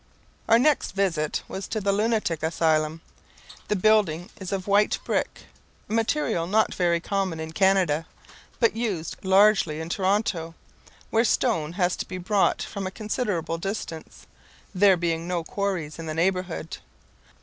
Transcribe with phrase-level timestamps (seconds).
[0.01, 0.31] S.M.
[0.53, 3.01] Our next visit was to the Lunatic Asylum.
[3.67, 5.41] The building is of white brick,
[5.87, 8.07] a material not very common in Canada,
[8.59, 10.55] but used largely in Toronto,
[11.11, 14.25] where stone has to be brought from a considerable distance,
[14.73, 16.77] there being no quarries in the neighbourhood.